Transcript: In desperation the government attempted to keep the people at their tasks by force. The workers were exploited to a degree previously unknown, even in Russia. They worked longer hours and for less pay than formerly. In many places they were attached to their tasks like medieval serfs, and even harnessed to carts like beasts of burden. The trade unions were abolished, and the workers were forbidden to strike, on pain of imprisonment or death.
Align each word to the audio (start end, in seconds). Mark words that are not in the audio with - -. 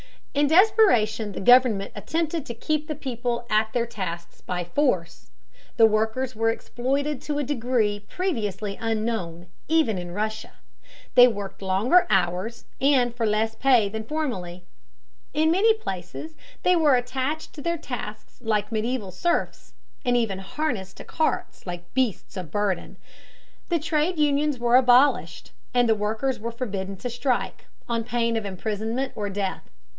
In 0.33 0.47
desperation 0.47 1.33
the 1.33 1.41
government 1.41 1.91
attempted 1.93 2.45
to 2.47 2.55
keep 2.55 2.87
the 2.87 2.95
people 2.95 3.45
at 3.51 3.71
their 3.73 3.85
tasks 3.85 4.41
by 4.41 4.63
force. 4.63 5.29
The 5.77 5.85
workers 5.85 6.35
were 6.35 6.49
exploited 6.49 7.21
to 7.23 7.37
a 7.37 7.43
degree 7.43 7.99
previously 8.09 8.77
unknown, 8.81 9.47
even 9.67 9.99
in 9.99 10.09
Russia. 10.11 10.53
They 11.13 11.27
worked 11.27 11.61
longer 11.61 12.07
hours 12.09 12.65
and 12.79 13.13
for 13.13 13.27
less 13.27 13.53
pay 13.53 13.89
than 13.89 14.05
formerly. 14.05 14.63
In 15.33 15.51
many 15.51 15.73
places 15.75 16.35
they 16.63 16.75
were 16.75 16.95
attached 16.95 17.53
to 17.53 17.61
their 17.61 17.77
tasks 17.77 18.39
like 18.41 18.71
medieval 18.71 19.11
serfs, 19.11 19.73
and 20.03 20.15
even 20.17 20.39
harnessed 20.39 20.97
to 20.97 21.03
carts 21.03 21.67
like 21.67 21.93
beasts 21.93 22.37
of 22.37 22.49
burden. 22.49 22.97
The 23.69 23.79
trade 23.79 24.17
unions 24.17 24.57
were 24.57 24.77
abolished, 24.77 25.51
and 25.75 25.87
the 25.87 25.93
workers 25.93 26.39
were 26.39 26.53
forbidden 26.53 26.95
to 26.97 27.09
strike, 27.09 27.65
on 27.87 28.03
pain 28.03 28.35
of 28.35 28.45
imprisonment 28.45 29.11
or 29.15 29.29
death. 29.29 29.69